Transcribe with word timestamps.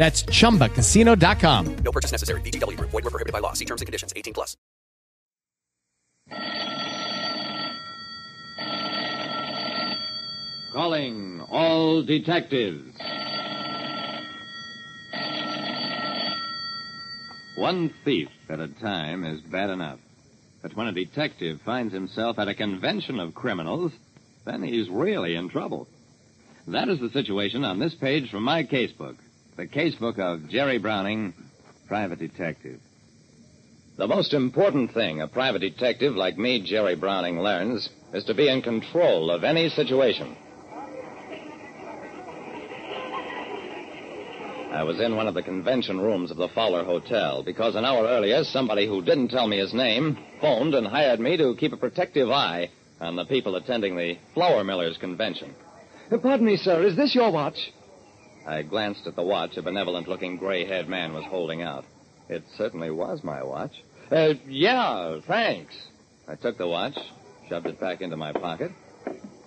That's 0.00 0.22
chumbacasino.com. 0.22 1.76
No 1.84 1.92
purchase 1.92 2.10
necessary. 2.10 2.40
VGW 2.40 2.74
Group. 2.78 2.90
Void 2.90 3.04
were 3.04 3.10
prohibited 3.10 3.34
by 3.34 3.40
law. 3.40 3.52
See 3.52 3.66
terms 3.66 3.82
and 3.82 3.86
conditions. 3.86 4.14
18 4.16 4.32
plus. 4.32 4.56
Calling 10.72 11.42
all 11.50 12.02
detectives. 12.02 12.96
One 17.56 17.92
thief 18.02 18.30
at 18.48 18.58
a 18.58 18.68
time 18.68 19.26
is 19.26 19.42
bad 19.42 19.68
enough. 19.68 19.98
But 20.62 20.74
when 20.76 20.86
a 20.86 20.92
detective 20.92 21.60
finds 21.66 21.92
himself 21.92 22.38
at 22.38 22.48
a 22.48 22.54
convention 22.54 23.20
of 23.20 23.34
criminals, 23.34 23.92
then 24.46 24.62
he's 24.62 24.88
really 24.88 25.34
in 25.34 25.50
trouble. 25.50 25.88
That 26.68 26.88
is 26.88 27.00
the 27.00 27.10
situation 27.10 27.66
on 27.66 27.78
this 27.78 27.94
page 27.94 28.30
from 28.30 28.44
my 28.44 28.64
casebook. 28.64 29.16
The 29.60 29.66
casebook 29.66 30.18
of 30.18 30.48
Jerry 30.48 30.78
Browning, 30.78 31.34
private 31.86 32.18
detective. 32.18 32.80
The 33.98 34.06
most 34.06 34.32
important 34.32 34.94
thing 34.94 35.20
a 35.20 35.28
private 35.28 35.58
detective 35.58 36.16
like 36.16 36.38
me, 36.38 36.62
Jerry 36.62 36.96
Browning, 36.96 37.38
learns 37.38 37.90
is 38.14 38.24
to 38.24 38.32
be 38.32 38.48
in 38.48 38.62
control 38.62 39.30
of 39.30 39.44
any 39.44 39.68
situation. 39.68 40.34
I 44.72 44.82
was 44.82 44.98
in 44.98 45.14
one 45.14 45.28
of 45.28 45.34
the 45.34 45.42
convention 45.42 46.00
rooms 46.00 46.30
of 46.30 46.38
the 46.38 46.48
Fowler 46.48 46.82
Hotel 46.82 47.42
because 47.42 47.74
an 47.74 47.84
hour 47.84 48.06
earlier 48.06 48.44
somebody 48.44 48.86
who 48.86 49.02
didn't 49.02 49.28
tell 49.28 49.46
me 49.46 49.58
his 49.58 49.74
name 49.74 50.16
phoned 50.40 50.74
and 50.74 50.86
hired 50.86 51.20
me 51.20 51.36
to 51.36 51.54
keep 51.56 51.74
a 51.74 51.76
protective 51.76 52.30
eye 52.30 52.70
on 52.98 53.14
the 53.14 53.26
people 53.26 53.56
attending 53.56 53.94
the 53.94 54.16
Flour 54.32 54.64
Millers 54.64 54.96
convention. 54.96 55.54
Pardon 56.08 56.46
me, 56.46 56.56
sir. 56.56 56.82
Is 56.82 56.96
this 56.96 57.14
your 57.14 57.30
watch? 57.30 57.70
I 58.46 58.62
glanced 58.62 59.06
at 59.06 59.16
the 59.16 59.22
watch 59.22 59.56
a 59.56 59.62
benevolent 59.62 60.08
looking 60.08 60.36
gray 60.36 60.64
haired 60.64 60.88
man 60.88 61.12
was 61.12 61.24
holding 61.24 61.62
out. 61.62 61.84
It 62.28 62.44
certainly 62.56 62.90
was 62.90 63.22
my 63.22 63.42
watch. 63.42 63.72
Uh, 64.10 64.34
yeah, 64.48 65.20
thanks. 65.26 65.74
I 66.26 66.34
took 66.36 66.58
the 66.58 66.66
watch, 66.66 66.96
shoved 67.48 67.66
it 67.66 67.80
back 67.80 68.00
into 68.00 68.16
my 68.16 68.32
pocket, 68.32 68.72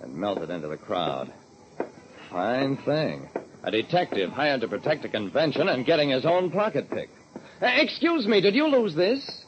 and 0.02 0.14
melted 0.14 0.50
into 0.50 0.68
the 0.68 0.76
crowd. 0.76 1.32
Fine 2.30 2.78
thing. 2.78 3.28
A 3.62 3.70
detective 3.70 4.30
hired 4.30 4.60
to 4.60 4.68
protect 4.68 5.04
a 5.04 5.08
convention 5.08 5.68
and 5.68 5.86
getting 5.86 6.10
his 6.10 6.26
own 6.26 6.50
pocket 6.50 6.90
picked. 6.90 7.14
Uh, 7.62 7.66
excuse 7.76 8.26
me, 8.26 8.40
did 8.40 8.54
you 8.54 8.66
lose 8.66 8.94
this? 8.94 9.44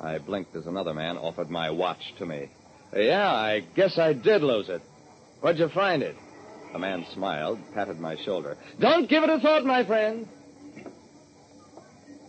I 0.00 0.18
blinked 0.18 0.56
as 0.56 0.66
another 0.66 0.94
man 0.94 1.16
offered 1.18 1.50
my 1.50 1.70
watch 1.70 2.14
to 2.18 2.26
me. 2.26 2.50
Yeah, 2.96 3.30
I 3.30 3.60
guess 3.76 3.98
I 3.98 4.12
did 4.12 4.42
lose 4.42 4.68
it. 4.68 4.82
Where'd 5.40 5.58
you 5.58 5.68
find 5.68 6.02
it? 6.02 6.16
The 6.72 6.78
man 6.78 7.04
smiled, 7.12 7.58
patted 7.74 8.00
my 8.00 8.16
shoulder. 8.24 8.56
Don't 8.80 9.08
give 9.08 9.22
it 9.22 9.30
a 9.30 9.38
thought, 9.40 9.64
my 9.64 9.84
friend. 9.84 10.26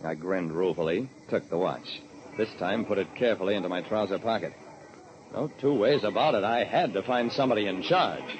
I 0.04 0.14
grinned 0.14 0.52
ruefully, 0.52 1.08
took 1.30 1.48
the 1.48 1.56
watch. 1.56 2.00
This 2.36 2.50
time 2.58 2.84
put 2.84 2.98
it 2.98 3.06
carefully 3.16 3.54
into 3.54 3.68
my 3.68 3.80
trouser 3.80 4.18
pocket. 4.18 4.52
No 5.32 5.50
two 5.60 5.74
ways 5.74 6.04
about 6.04 6.34
it. 6.34 6.44
I 6.44 6.64
had 6.64 6.92
to 6.92 7.02
find 7.02 7.32
somebody 7.32 7.66
in 7.66 7.82
charge. 7.82 8.38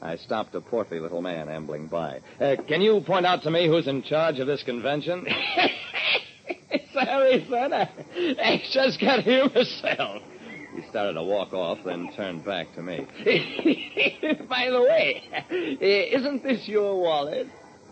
I 0.00 0.16
stopped 0.16 0.54
a 0.54 0.60
portly 0.60 1.00
little 1.00 1.22
man 1.22 1.48
ambling 1.48 1.88
by. 1.88 2.20
Uh, 2.40 2.56
can 2.66 2.80
you 2.80 3.00
point 3.00 3.26
out 3.26 3.42
to 3.42 3.50
me 3.50 3.66
who's 3.66 3.86
in 3.86 4.02
charge 4.02 4.38
of 4.38 4.46
this 4.46 4.62
convention? 4.62 5.26
Sorry, 6.92 7.46
son. 7.48 7.72
I, 7.72 7.88
I 8.16 8.62
just 8.72 9.00
got 9.00 9.22
here 9.22 9.44
myself. 9.46 10.22
Started 10.92 11.14
to 11.14 11.22
walk 11.22 11.54
off, 11.54 11.78
then 11.86 12.10
turned 12.14 12.44
back 12.44 12.74
to 12.74 12.82
me. 12.82 12.98
By 14.46 14.68
the 14.68 14.82
way, 14.82 15.22
uh, 15.32 16.18
isn't 16.18 16.42
this 16.42 16.68
your 16.68 17.00
wallet? 17.00 17.46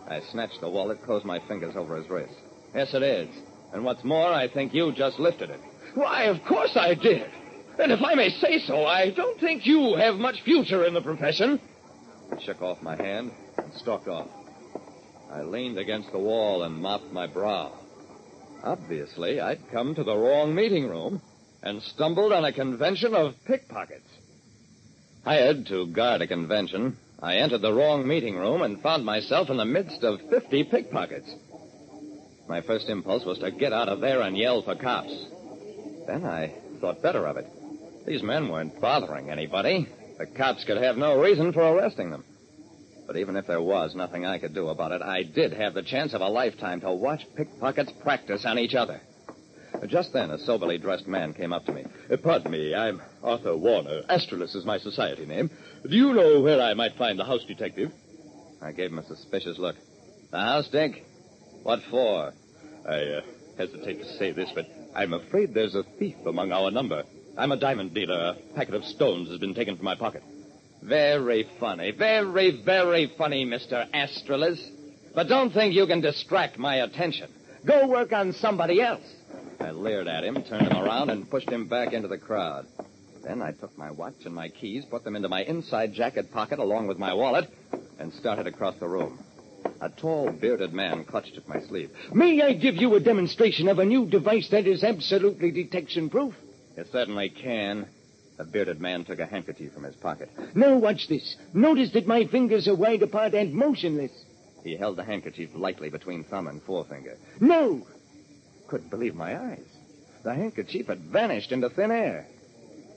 I 0.07 0.19
snatched 0.31 0.61
the 0.61 0.69
wallet, 0.69 1.01
closed 1.01 1.25
my 1.25 1.39
fingers 1.47 1.75
over 1.75 1.97
his 1.97 2.07
wrist. 2.11 2.35
Yes, 2.75 2.93
it 2.93 3.01
is. 3.01 3.27
And 3.73 3.83
what's 3.83 4.03
more, 4.03 4.31
I 4.31 4.47
think 4.47 4.75
you 4.75 4.91
just 4.91 5.17
lifted 5.17 5.49
it. 5.49 5.59
Why, 5.95 6.25
of 6.25 6.43
course 6.47 6.77
I 6.77 6.93
did. 6.93 7.25
And 7.79 7.91
if 7.91 8.03
I 8.03 8.13
may 8.13 8.29
say 8.29 8.59
so, 8.59 8.85
I 8.85 9.09
don't 9.09 9.39
think 9.39 9.65
you 9.65 9.95
have 9.95 10.17
much 10.17 10.43
future 10.43 10.85
in 10.85 10.93
the 10.93 11.01
profession. 11.01 11.59
He 12.37 12.45
shook 12.45 12.61
off 12.61 12.83
my 12.83 12.95
hand 12.95 13.31
and 13.57 13.73
stalked 13.77 14.09
off. 14.09 14.27
I 15.31 15.41
leaned 15.41 15.79
against 15.79 16.11
the 16.11 16.19
wall 16.19 16.61
and 16.61 16.75
mopped 16.75 17.11
my 17.11 17.25
brow. 17.25 17.73
Obviously, 18.63 19.39
I'd 19.39 19.71
come 19.71 19.95
to 19.95 20.03
the 20.03 20.15
wrong 20.15 20.53
meeting 20.53 20.87
room 20.87 21.19
and 21.63 21.81
stumbled 21.83 22.33
on 22.33 22.45
a 22.45 22.53
convention 22.53 23.13
of 23.13 23.35
pickpockets. 23.45 24.07
Hired 25.23 25.67
to 25.67 25.87
guard 25.87 26.21
a 26.21 26.27
convention, 26.27 26.97
I 27.21 27.35
entered 27.37 27.61
the 27.61 27.73
wrong 27.73 28.07
meeting 28.07 28.35
room 28.35 28.63
and 28.63 28.81
found 28.81 29.05
myself 29.05 29.49
in 29.49 29.57
the 29.57 29.65
midst 29.65 30.03
of 30.03 30.19
50 30.29 30.63
pickpockets. 30.65 31.31
My 32.47 32.61
first 32.61 32.89
impulse 32.89 33.23
was 33.23 33.37
to 33.39 33.51
get 33.51 33.73
out 33.73 33.89
of 33.89 34.01
there 34.01 34.21
and 34.21 34.35
yell 34.35 34.63
for 34.63 34.75
cops. 34.75 35.13
Then 36.07 36.25
I 36.25 36.55
thought 36.79 37.03
better 37.03 37.27
of 37.27 37.37
it. 37.37 37.47
These 38.07 38.23
men 38.23 38.49
weren't 38.49 38.81
bothering 38.81 39.29
anybody. 39.29 39.87
The 40.17 40.25
cops 40.25 40.63
could 40.63 40.77
have 40.77 40.97
no 40.97 41.21
reason 41.21 41.53
for 41.53 41.61
arresting 41.61 42.09
them. 42.09 42.25
But 43.05 43.17
even 43.17 43.35
if 43.35 43.45
there 43.45 43.61
was 43.61 43.93
nothing 43.93 44.25
I 44.25 44.39
could 44.39 44.55
do 44.55 44.69
about 44.69 44.91
it, 44.91 45.01
I 45.01 45.23
did 45.23 45.53
have 45.53 45.75
the 45.75 45.83
chance 45.83 46.13
of 46.13 46.21
a 46.21 46.27
lifetime 46.27 46.81
to 46.81 46.91
watch 46.91 47.21
pickpockets 47.35 47.91
practice 48.01 48.45
on 48.45 48.57
each 48.57 48.73
other. 48.73 49.01
Just 49.87 50.13
then, 50.13 50.29
a 50.29 50.37
soberly 50.37 50.77
dressed 50.77 51.07
man 51.07 51.33
came 51.33 51.51
up 51.51 51.65
to 51.65 51.71
me. 51.71 51.85
Uh, 52.09 52.17
pardon 52.17 52.51
me, 52.51 52.75
I'm 52.75 53.01
Arthur 53.23 53.57
Warner. 53.57 54.03
Astralis 54.09 54.55
is 54.55 54.63
my 54.63 54.77
society 54.77 55.25
name. 55.25 55.49
Do 55.83 55.95
you 55.95 56.13
know 56.13 56.41
where 56.41 56.61
I 56.61 56.75
might 56.75 56.95
find 56.97 57.17
the 57.17 57.25
house 57.25 57.43
detective? 57.45 57.91
I 58.61 58.71
gave 58.73 58.91
him 58.91 58.99
a 58.99 59.05
suspicious 59.05 59.57
look. 59.57 59.75
The 60.29 60.39
house, 60.39 60.67
Dick? 60.69 61.03
What 61.63 61.81
for? 61.89 62.31
I 62.87 62.93
uh, 62.93 63.21
hesitate 63.57 63.99
to 64.01 64.17
say 64.17 64.31
this, 64.31 64.51
but 64.53 64.67
I'm 64.95 65.13
afraid 65.13 65.53
there's 65.53 65.75
a 65.75 65.83
thief 65.97 66.15
among 66.27 66.51
our 66.51 66.69
number. 66.69 67.03
I'm 67.37 67.51
a 67.51 67.57
diamond 67.57 67.93
dealer. 67.93 68.35
A 68.35 68.55
packet 68.55 68.75
of 68.75 68.85
stones 68.85 69.29
has 69.29 69.39
been 69.39 69.55
taken 69.55 69.77
from 69.77 69.85
my 69.85 69.95
pocket. 69.95 70.23
Very 70.83 71.47
funny. 71.59 71.91
Very, 71.91 72.61
very 72.63 73.11
funny, 73.17 73.45
Mr. 73.45 73.89
Astralis. 73.91 74.59
But 75.15 75.27
don't 75.27 75.51
think 75.51 75.73
you 75.73 75.87
can 75.87 76.01
distract 76.01 76.57
my 76.57 76.77
attention. 76.77 77.31
Go 77.65 77.87
work 77.87 78.11
on 78.13 78.33
somebody 78.33 78.81
else. 78.81 79.03
I 79.61 79.71
leered 79.71 80.07
at 80.07 80.23
him, 80.23 80.41
turned 80.43 80.67
him 80.67 80.77
around, 80.77 81.09
and 81.09 81.29
pushed 81.29 81.49
him 81.49 81.67
back 81.67 81.93
into 81.93 82.07
the 82.07 82.17
crowd. 82.17 82.65
Then 83.23 83.41
I 83.41 83.51
took 83.51 83.77
my 83.77 83.91
watch 83.91 84.25
and 84.25 84.33
my 84.33 84.49
keys, 84.49 84.85
put 84.85 85.03
them 85.03 85.15
into 85.15 85.29
my 85.29 85.43
inside 85.43 85.93
jacket 85.93 86.31
pocket 86.31 86.59
along 86.59 86.87
with 86.87 86.97
my 86.97 87.13
wallet, 87.13 87.49
and 87.99 88.11
started 88.13 88.47
across 88.47 88.75
the 88.79 88.87
room. 88.87 89.19
A 89.79 89.89
tall, 89.89 90.31
bearded 90.31 90.73
man 90.73 91.03
clutched 91.03 91.37
at 91.37 91.47
my 91.47 91.59
sleeve. 91.61 91.91
May 92.13 92.41
I 92.41 92.53
give 92.53 92.75
you 92.75 92.95
a 92.95 92.99
demonstration 92.99 93.67
of 93.67 93.79
a 93.79 93.85
new 93.85 94.05
device 94.07 94.49
that 94.49 94.65
is 94.65 94.83
absolutely 94.83 95.51
detection 95.51 96.09
proof? 96.09 96.33
You 96.75 96.85
certainly 96.91 97.29
can. 97.29 97.87
The 98.37 98.43
bearded 98.45 98.81
man 98.81 99.05
took 99.05 99.19
a 99.19 99.25
handkerchief 99.25 99.73
from 99.73 99.83
his 99.83 99.95
pocket. 99.95 100.29
Now 100.55 100.77
watch 100.77 101.07
this. 101.07 101.35
Notice 101.53 101.91
that 101.91 102.07
my 102.07 102.25
fingers 102.25 102.67
are 102.67 102.75
wide 102.75 103.03
apart 103.03 103.35
and 103.35 103.53
motionless. 103.53 104.11
He 104.63 104.75
held 104.75 104.95
the 104.97 105.03
handkerchief 105.03 105.49
lightly 105.53 105.89
between 105.89 106.23
thumb 106.23 106.47
and 106.47 106.61
forefinger. 106.63 107.17
No! 107.39 107.85
Couldn't 108.71 108.89
believe 108.89 109.15
my 109.15 109.37
eyes. 109.37 109.65
The 110.23 110.33
handkerchief 110.33 110.87
had 110.87 111.01
vanished 111.01 111.51
into 111.51 111.69
thin 111.69 111.91
air. 111.91 112.25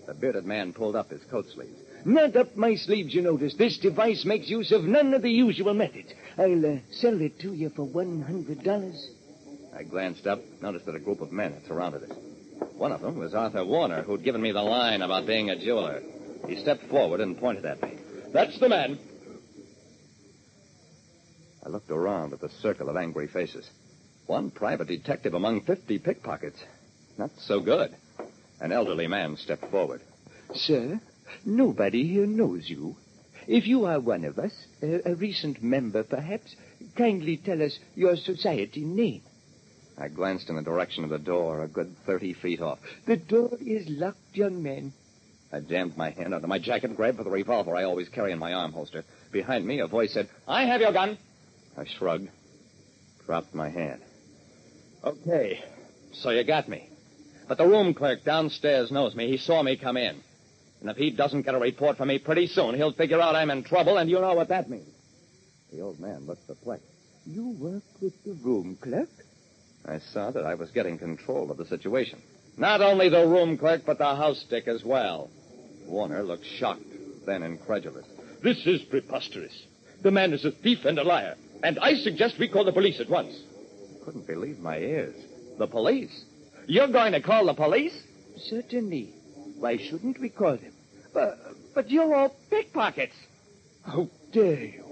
The 0.07 0.15
bearded 0.15 0.47
man 0.47 0.73
pulled 0.73 0.95
up 0.95 1.11
his 1.11 1.25
coat 1.25 1.47
sleeves. 1.53 1.81
Not 2.05 2.37
up 2.37 2.55
my 2.55 2.77
sleeves, 2.77 3.13
you 3.13 3.23
notice. 3.23 3.57
This 3.57 3.77
device 3.79 4.25
makes 4.25 4.49
use 4.49 4.71
of 4.71 4.85
none 4.85 5.13
of 5.15 5.23
the 5.23 5.33
usual 5.33 5.75
methods. 5.75 6.13
I'll 6.39 6.65
uh, 6.65 6.79
sell 6.93 7.21
it 7.21 7.41
to 7.41 7.53
you 7.53 7.71
for 7.71 7.89
$100. 7.89 9.07
I 9.75 9.83
glanced 9.83 10.29
up, 10.29 10.43
noticed 10.63 10.87
that 10.87 10.95
a 10.95 11.01
group 11.01 11.21
of 11.21 11.33
men 11.33 11.55
had 11.55 11.67
surrounded 11.67 12.05
us. 12.05 12.17
One 12.77 12.93
of 12.93 13.01
them 13.01 13.19
was 13.19 13.35
Arthur 13.35 13.65
Warner, 13.65 14.03
who'd 14.03 14.23
given 14.23 14.43
me 14.43 14.53
the 14.53 14.63
line 14.63 15.03
about 15.03 15.27
being 15.27 15.51
a 15.51 15.59
jeweler. 15.59 16.03
He 16.47 16.55
stepped 16.55 16.85
forward 16.85 17.21
and 17.21 17.37
pointed 17.37 17.65
at 17.65 17.83
me. 17.83 17.99
That's 18.33 18.61
the 18.61 18.69
man. 18.69 18.97
I 21.67 21.69
looked 21.69 21.91
around 21.91 22.33
at 22.33 22.41
the 22.41 22.51
circle 22.63 22.89
of 22.89 22.97
angry 22.97 23.27
faces. 23.27 23.69
One 24.27 24.51
private 24.51 24.89
detective 24.89 25.35
among 25.35 25.63
50 25.63 25.99
pickpockets. 25.99 26.63
Not 27.19 27.31
so 27.39 27.61
good. 27.61 27.95
An 28.61 28.73
elderly 28.73 29.07
man 29.07 29.37
stepped 29.37 29.71
forward. 29.71 30.01
Sir, 30.55 31.01
nobody 31.45 32.07
here 32.07 32.27
knows 32.27 32.69
you. 32.69 32.97
If 33.47 33.67
you 33.67 33.85
are 33.85 34.01
one 34.01 34.25
of 34.25 34.39
us, 34.39 34.53
a, 34.83 35.11
a 35.11 35.15
recent 35.15 35.63
member 35.63 36.03
perhaps, 36.03 36.57
kindly 36.97 37.37
tell 37.37 37.63
us 37.63 37.79
your 37.95 38.17
society 38.17 38.85
name. 38.85 39.23
I 39.99 40.09
glanced 40.09 40.49
in 40.49 40.57
the 40.57 40.63
direction 40.63 41.05
of 41.05 41.11
the 41.11 41.19
door, 41.19 41.63
a 41.63 41.69
good 41.69 41.95
30 42.07 42.33
feet 42.35 42.61
off. 42.61 42.79
The 43.07 43.17
door 43.17 43.57
is 43.61 43.87
locked, 43.89 44.35
young 44.35 44.63
man. 44.63 44.93
I 45.53 45.61
jammed 45.61 45.97
my 45.97 46.11
hand 46.11 46.35
under 46.35 46.49
my 46.49 46.59
jacket 46.59 46.89
and 46.89 46.97
grabbed 46.97 47.19
for 47.19 47.25
the 47.25 47.31
revolver 47.31 47.77
I 47.77 47.85
always 47.85 48.09
carry 48.09 48.33
in 48.33 48.39
my 48.39 48.55
arm 48.55 48.73
holster. 48.73 49.05
Behind 49.31 49.65
me, 49.65 49.81
a 49.81 49.87
voice 49.87 50.13
said, 50.13 50.29
I 50.49 50.65
have 50.65 50.81
your 50.81 50.93
gun. 50.93 51.19
I 51.77 51.85
shrugged, 51.85 52.29
dropped 53.27 53.55
my 53.55 53.69
hand. 53.69 54.01
Okay. 55.05 55.63
So 56.13 56.31
you 56.31 56.45
got 56.45 56.69
me. 56.69 56.89
But 57.47 57.59
the 57.59 57.67
room 57.67 57.93
clerk 57.93 58.25
downstairs 58.25 58.91
knows 58.91 59.15
me. 59.15 59.29
He 59.29 59.37
saw 59.37 59.63
me 59.63 59.77
come 59.77 59.97
in. 59.97 60.23
And 60.81 60.91
if 60.91 60.97
he 60.97 61.11
doesn't 61.11 61.43
get 61.43 61.55
a 61.55 61.59
report 61.59 61.97
from 61.97 62.09
me 62.09 62.19
pretty 62.19 62.47
soon, 62.47 62.75
he'll 62.75 62.93
figure 62.93 63.21
out 63.21 63.35
I'm 63.35 63.51
in 63.51 63.65
trouble, 63.65 63.99
and 63.99 64.09
you 64.09 64.21
know 64.21 64.35
what 64.35 64.49
that 64.49 64.71
means. 64.71 64.89
The 65.73 65.81
old 65.81 66.01
man 66.01 66.27
looked 66.27 66.47
perplexed. 66.47 66.87
You 67.27 67.49
work 67.59 67.83
with 68.01 68.23
the 68.25 68.33
room 68.33 68.79
clerk? 68.81 69.09
I 69.87 69.99
saw 69.99 70.31
that 70.31 70.47
I 70.47 70.55
was 70.55 70.71
getting 70.71 70.99
control 70.99 71.51
of 71.51 71.57
the 71.57 71.67
situation. 71.67 72.21
Not 72.57 72.81
only 72.81 73.09
the 73.09 73.27
room 73.27 73.59
clerk, 73.59 73.83
but 73.85 73.99
the 73.99 74.15
house 74.15 74.41
stick 74.41 74.69
as 74.69 74.85
well. 74.85 75.31
Warner 75.87 76.23
looked 76.23 76.47
shocked, 76.47 76.85
then 77.27 77.43
incredulous. 77.43 78.07
This 78.43 78.67
is 78.67 78.83
preposterous. 78.83 79.67
The 80.03 80.11
man 80.11 80.33
is 80.33 80.45
a 80.45 80.51
thief 80.51 80.85
and 80.85 80.99
a 80.99 81.03
liar. 81.03 81.35
And 81.63 81.79
I 81.79 81.95
suggest 81.95 82.39
we 82.39 82.49
call 82.49 82.65
the 82.65 82.73
police 82.73 83.01
at 83.01 83.09
once. 83.09 83.35
I 84.05 84.07
couldn't 84.07 84.27
believe 84.27 84.59
my 84.59 84.77
ears. 84.77 85.15
The 85.59 85.67
police? 85.67 86.25
You're 86.67 86.89
going 86.89 87.13
to 87.13 87.23
call 87.23 87.47
the 87.47 87.55
police? 87.55 87.99
Certainly. 88.37 89.15
Why 89.59 89.79
shouldn't 89.79 90.21
we 90.21 90.29
call 90.29 90.59
them? 90.59 90.75
But, 91.15 91.39
but 91.75 91.91
you're 91.91 92.15
all 92.15 92.37
pickpockets. 92.51 93.15
How 93.83 94.11
dare 94.31 94.65
you? 94.65 94.85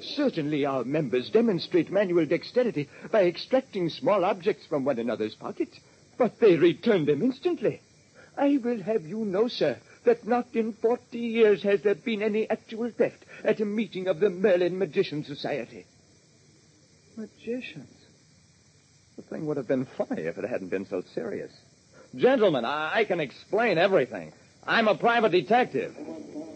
Certainly 0.00 0.64
our 0.64 0.84
members 0.84 1.28
demonstrate 1.28 1.90
manual 1.90 2.24
dexterity 2.24 2.88
by 3.12 3.24
extracting 3.24 3.90
small 3.90 4.24
objects 4.24 4.64
from 4.66 4.86
one 4.86 4.98
another's 4.98 5.34
pockets, 5.34 5.78
but 6.16 6.40
they 6.40 6.56
return 6.56 7.04
them 7.04 7.20
instantly. 7.20 7.82
I 8.36 8.58
will 8.64 8.82
have 8.82 9.02
you 9.04 9.26
know, 9.26 9.48
sir, 9.48 9.76
that 10.06 10.26
not 10.26 10.46
in 10.54 10.72
forty 10.72 11.18
years 11.18 11.62
has 11.64 11.82
there 11.82 11.96
been 11.96 12.22
any 12.22 12.48
actual 12.48 12.90
theft 12.96 13.24
at 13.44 13.60
a 13.60 13.66
meeting 13.66 14.06
of 14.06 14.20
the 14.20 14.30
Merlin 14.30 14.78
Magician 14.78 15.24
Society. 15.24 15.84
Magicians? 17.16 17.97
The 19.18 19.24
thing 19.24 19.46
would 19.46 19.56
have 19.56 19.66
been 19.66 19.84
funny 19.84 20.22
if 20.22 20.38
it 20.38 20.48
hadn't 20.48 20.68
been 20.68 20.86
so 20.86 21.02
serious. 21.12 21.50
Gentlemen, 22.14 22.64
I, 22.64 23.00
I 23.00 23.04
can 23.04 23.18
explain 23.18 23.76
everything. 23.76 24.32
I'm 24.64 24.86
a 24.86 24.96
private 24.96 25.32
detective. 25.32 25.92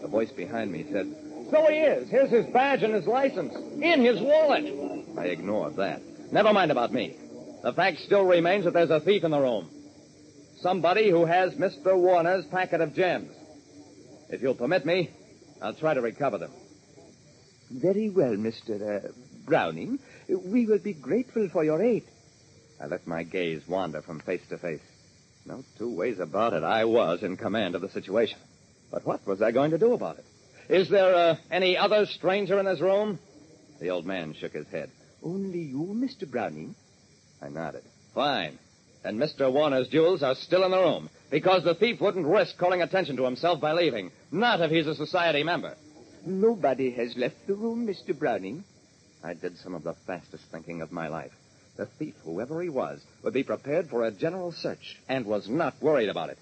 The 0.01 0.07
voice 0.07 0.31
behind 0.31 0.71
me 0.71 0.85
said, 0.89 1.13
So 1.51 1.67
he 1.69 1.79
is. 1.79 2.09
Here's 2.09 2.29
his 2.29 2.45
badge 2.53 2.81
and 2.81 2.93
his 2.93 3.05
license. 3.05 3.53
In 3.81 4.05
his 4.05 4.21
wallet. 4.21 4.63
I 5.17 5.25
ignored 5.25 5.75
that. 5.75 6.01
Never 6.31 6.53
mind 6.53 6.71
about 6.71 6.93
me. 6.93 7.17
The 7.63 7.73
fact 7.73 7.97
still 7.99 8.23
remains 8.23 8.63
that 8.63 8.73
there's 8.73 8.89
a 8.89 9.01
thief 9.01 9.25
in 9.25 9.31
the 9.31 9.41
room. 9.41 9.69
Somebody 10.61 11.09
who 11.09 11.25
has 11.25 11.53
Mr. 11.55 11.97
Warner's 11.97 12.45
packet 12.45 12.79
of 12.79 12.95
gems. 12.95 13.33
If 14.29 14.41
you'll 14.41 14.55
permit 14.55 14.85
me, 14.85 15.09
I'll 15.61 15.73
try 15.73 15.95
to 15.95 16.01
recover 16.01 16.37
them. 16.37 16.51
Very 17.69 18.09
well, 18.09 18.37
Mr. 18.37 19.05
Uh, 19.05 19.09
Browning. 19.45 19.99
We 20.29 20.65
will 20.65 20.79
be 20.79 20.93
grateful 20.93 21.49
for 21.51 21.65
your 21.65 21.83
aid. 21.83 22.05
I 22.83 22.87
let 22.87 23.07
my 23.07 23.23
gaze 23.23 23.65
wander 23.65 24.01
from 24.01 24.19
face 24.19 24.41
to 24.49 24.57
face. 24.57 24.81
No 25.45 25.63
two 25.77 25.95
ways 25.95 26.19
about 26.19 26.51
it. 26.51 26.63
I 26.63 26.83
was 26.83 27.23
in 27.23 27.37
command 27.37 27.75
of 27.75 27.81
the 27.81 27.87
situation. 27.87 28.37
But 28.91 29.05
what 29.05 29.25
was 29.25 29.41
I 29.41 29.51
going 29.51 29.71
to 29.71 29.77
do 29.77 29.93
about 29.93 30.17
it? 30.17 30.25
Is 30.67 30.89
there 30.89 31.15
uh, 31.15 31.35
any 31.49 31.77
other 31.77 32.05
stranger 32.05 32.59
in 32.59 32.65
this 32.65 32.81
room? 32.81 33.19
The 33.79 33.89
old 33.89 34.05
man 34.05 34.33
shook 34.33 34.51
his 34.51 34.67
head. 34.67 34.91
Only 35.23 35.59
you, 35.59 35.93
Mr. 35.95 36.29
Browning? 36.29 36.75
I 37.41 37.47
nodded. 37.47 37.83
Fine. 38.13 38.59
And 39.05 39.17
Mr. 39.17 39.49
Warner's 39.49 39.87
jewels 39.87 40.21
are 40.21 40.35
still 40.35 40.65
in 40.65 40.71
the 40.71 40.77
room 40.77 41.09
because 41.31 41.63
the 41.63 41.75
thief 41.75 42.01
wouldn't 42.01 42.27
risk 42.27 42.57
calling 42.57 42.81
attention 42.81 43.15
to 43.15 43.23
himself 43.23 43.61
by 43.61 43.71
leaving. 43.71 44.11
Not 44.29 44.59
if 44.59 44.71
he's 44.71 44.87
a 44.87 44.95
society 44.95 45.43
member. 45.43 45.77
Nobody 46.25 46.91
has 46.91 47.15
left 47.15 47.47
the 47.47 47.55
room, 47.55 47.87
Mr. 47.87 48.17
Browning. 48.17 48.65
I 49.23 49.35
did 49.35 49.57
some 49.59 49.73
of 49.73 49.83
the 49.83 49.95
fastest 50.05 50.43
thinking 50.51 50.81
of 50.81 50.91
my 50.91 51.07
life. 51.07 51.31
The 51.75 51.85
thief, 51.85 52.13
whoever 52.23 52.61
he 52.61 52.69
was, 52.69 53.01
would 53.23 53.33
be 53.33 53.43
prepared 53.43 53.89
for 53.89 54.03
a 54.03 54.11
general 54.11 54.51
search 54.51 54.97
and 55.09 55.25
was 55.25 55.49
not 55.49 55.81
worried 55.81 56.09
about 56.09 56.29
it. 56.29 56.37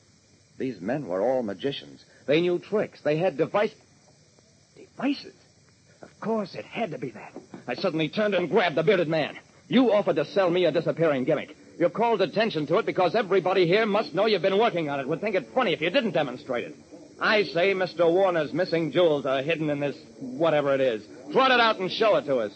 These 0.57 0.81
men 0.81 1.07
were 1.07 1.21
all 1.21 1.41
magicians. 1.41 2.03
They 2.27 2.41
knew 2.41 2.59
tricks. 2.59 2.99
They 3.01 3.17
had 3.17 3.37
devices. 3.37 3.77
devices. 4.75 5.33
Of 6.01 6.09
course, 6.19 6.55
it 6.55 6.65
had 6.65 6.91
to 6.91 6.97
be 6.97 7.11
that. 7.11 7.33
I 7.67 7.75
suddenly 7.75 8.09
turned 8.09 8.35
and 8.35 8.49
grabbed 8.49 8.75
the 8.75 8.83
bearded 8.83 9.07
man. 9.07 9.37
You 9.67 9.91
offered 9.91 10.17
to 10.17 10.25
sell 10.25 10.49
me 10.49 10.65
a 10.65 10.71
disappearing 10.71 11.23
gimmick. 11.23 11.55
You 11.79 11.89
called 11.89 12.21
attention 12.21 12.67
to 12.67 12.77
it 12.79 12.85
because 12.85 13.15
everybody 13.15 13.65
here 13.65 13.85
must 13.85 14.13
know 14.13 14.25
you've 14.25 14.41
been 14.41 14.59
working 14.59 14.89
on 14.89 14.99
it. 14.99 15.07
Would 15.07 15.21
think 15.21 15.35
it 15.35 15.47
funny 15.55 15.71
if 15.73 15.81
you 15.81 15.89
didn't 15.89 16.11
demonstrate 16.11 16.65
it. 16.65 16.75
I 17.19 17.43
say 17.43 17.73
Mr. 17.73 18.11
Warner's 18.11 18.51
missing 18.51 18.91
jewels 18.91 19.25
are 19.25 19.41
hidden 19.41 19.69
in 19.69 19.79
this 19.79 19.95
whatever 20.19 20.73
it 20.75 20.81
is. 20.81 21.03
Trot 21.31 21.51
it 21.51 21.59
out 21.59 21.79
and 21.79 21.89
show 21.91 22.15
it 22.17 22.25
to 22.25 22.37
us. 22.37 22.51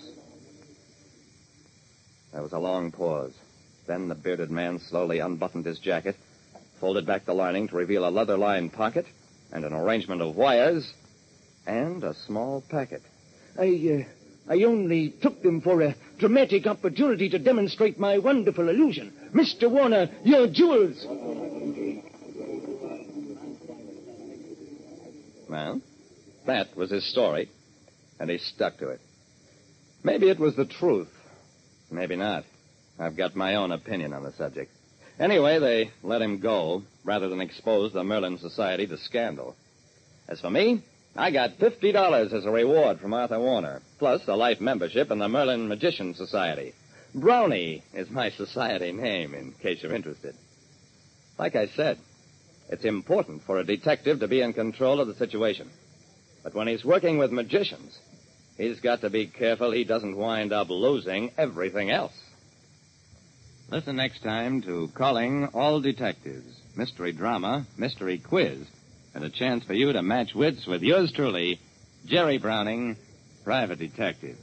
There 2.36 2.44
was 2.44 2.52
a 2.52 2.60
long 2.60 2.92
pause. 2.92 3.32
Then 3.88 4.10
the 4.10 4.14
bearded 4.14 4.52
man 4.52 4.80
slowly 4.80 5.20
unbuttoned 5.20 5.66
his 5.66 5.80
jacket, 5.80 6.18
folded 6.82 7.06
back 7.06 7.24
the 7.24 7.34
lining 7.34 7.70
to 7.70 7.78
reveal 7.78 8.06
a 8.06 8.12
leather 8.12 8.36
lined 8.36 8.74
pocket, 8.74 9.06
and 9.54 9.64
an 9.64 9.72
arrangement 9.72 10.22
of 10.22 10.36
wires, 10.36 10.94
and 11.66 12.04
a 12.04 12.14
small 12.14 12.62
packet. 12.70 13.04
I, 13.58 14.04
uh, 14.50 14.52
I 14.52 14.64
only 14.64 15.12
took 15.22 15.42
them 15.42 15.62
for 15.62 15.82
a 15.82 15.96
dramatic 16.20 16.68
opportunity 16.68 17.30
to 17.30 17.40
demonstrate 17.40 17.98
my 17.98 18.18
wonderful 18.18 18.68
illusion. 18.68 19.14
Mr. 19.34 19.72
Warner, 19.72 20.10
your 20.26 20.48
jewels. 20.48 21.06
Well, 25.50 25.82
that 26.48 26.76
was 26.76 26.92
his 26.92 27.10
story, 27.10 27.50
and 28.20 28.30
he 28.30 28.40
stuck 28.40 28.78
to 28.80 28.90
it. 28.90 29.00
Maybe 30.04 30.28
it 30.28 30.38
was 30.38 30.58
the 30.58 30.66
truth. 30.66 31.08
Maybe 31.92 32.16
not. 32.16 32.46
I've 33.00 33.18
got 33.18 33.36
my 33.36 33.56
own 33.56 33.72
opinion 33.72 34.14
on 34.14 34.24
the 34.24 34.32
subject. 34.34 34.72
Anyway, 35.20 35.60
they 35.60 35.92
let 36.04 36.22
him 36.22 36.40
go 36.40 36.84
rather 37.04 37.30
than 37.30 37.42
expose 37.42 37.94
the 37.94 38.04
Merlin 38.04 38.38
Society 38.38 38.88
to 38.88 38.98
scandal. 38.98 39.56
As 40.28 40.42
for 40.42 40.50
me, 40.50 40.82
I 41.16 41.32
got 41.32 41.60
$50 41.60 42.34
as 42.34 42.46
a 42.46 42.52
reward 42.52 43.00
from 43.00 43.14
Arthur 43.14 43.40
Warner, 43.40 43.82
plus 44.00 44.28
a 44.28 44.36
life 44.36 44.60
membership 44.60 45.12
in 45.12 45.20
the 45.20 45.30
Merlin 45.30 45.68
Magician 45.68 46.14
Society. 46.14 46.74
Brownie 47.14 47.84
is 47.94 48.10
my 48.10 48.30
society 48.32 48.92
name, 48.92 49.34
in 49.34 49.54
case 49.54 49.82
you're 49.82 49.96
interested. 49.96 50.36
Like 51.38 51.56
I 51.56 51.68
said, 51.68 51.98
it's 52.70 52.84
important 52.84 53.44
for 53.44 53.60
a 53.60 53.64
detective 53.64 54.20
to 54.20 54.28
be 54.28 54.42
in 54.42 54.52
control 54.52 55.00
of 55.00 55.08
the 55.08 55.16
situation. 55.16 55.70
But 56.44 56.54
when 56.54 56.68
he's 56.68 56.84
working 56.84 57.18
with 57.18 57.32
magicians, 57.32 57.98
he's 58.58 58.80
got 58.80 59.02
to 59.02 59.10
be 59.10 59.28
careful 59.28 59.72
he 59.72 59.84
doesn't 59.84 60.18
wind 60.18 60.54
up 60.54 60.70
losing 60.70 61.32
everything 61.38 61.92
else. 61.92 62.14
Listen 63.70 63.96
next 63.96 64.22
time 64.22 64.62
to 64.62 64.90
Calling 64.94 65.48
All 65.54 65.82
Detectives, 65.82 66.62
mystery 66.76 67.12
drama, 67.12 67.66
mystery 67.78 68.20
quiz, 68.20 68.60
and 69.16 69.24
a 69.24 69.30
chance 69.30 69.64
for 69.64 69.74
you 69.74 69.92
to 69.94 70.04
match 70.04 70.36
wits 70.36 70.68
with 70.68 70.84
yours 70.84 71.12
truly, 71.12 71.60
Jerry 72.06 72.38
Browning, 72.38 72.96
private 73.44 73.80
detective. 73.80 74.38